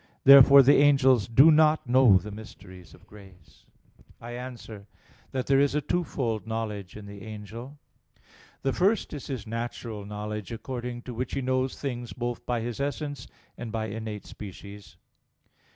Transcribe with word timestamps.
Therefore 0.23 0.63
the 0.63 0.77
angels 0.77 1.27
do 1.27 1.51
not 1.51 1.87
know 1.87 2.13
mysteries 2.33 2.95
of 2.95 3.05
grace. 3.05 3.67
I 4.19 4.31
answer 4.31 4.87
that, 5.31 5.45
There 5.45 5.59
is 5.59 5.75
a 5.75 5.79
twofold 5.81 6.47
knowledge 6.47 6.97
in 6.97 7.05
the 7.05 7.21
angel. 7.21 7.77
The 8.63 8.73
first 8.73 9.13
is 9.13 9.27
his 9.27 9.45
natural 9.45 10.03
knowledge, 10.05 10.51
according 10.51 11.03
to 11.03 11.13
which 11.13 11.35
he 11.35 11.41
knows 11.43 11.79
things 11.79 12.13
both 12.13 12.43
by 12.47 12.61
his 12.61 12.79
essence, 12.79 13.27
and 13.59 13.71
by 13.71 13.89
innate 13.89 14.25
species. 14.25 14.97